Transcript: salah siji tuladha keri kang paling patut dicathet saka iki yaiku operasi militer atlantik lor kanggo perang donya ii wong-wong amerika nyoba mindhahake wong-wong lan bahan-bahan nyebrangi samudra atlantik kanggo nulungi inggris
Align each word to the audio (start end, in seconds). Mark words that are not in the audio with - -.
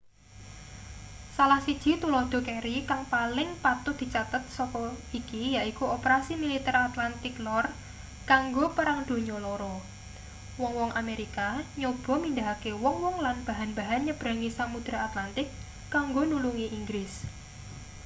salah 1.35 1.59
siji 1.65 1.91
tuladha 2.01 2.39
keri 2.47 2.77
kang 2.89 3.01
paling 3.13 3.49
patut 3.63 3.95
dicathet 4.01 4.43
saka 4.57 4.85
iki 5.19 5.41
yaiku 5.57 5.83
operasi 5.97 6.33
militer 6.43 6.75
atlantik 6.87 7.35
lor 7.45 7.65
kanggo 8.31 8.65
perang 8.77 8.99
donya 9.09 9.37
ii 9.39 9.81
wong-wong 10.61 10.91
amerika 11.01 11.47
nyoba 11.81 12.13
mindhahake 12.25 12.71
wong-wong 12.83 13.17
lan 13.25 13.37
bahan-bahan 13.47 14.01
nyebrangi 14.07 14.49
samudra 14.57 14.97
atlantik 15.07 15.47
kanggo 15.93 16.21
nulungi 16.31 16.65
inggris 16.77 17.13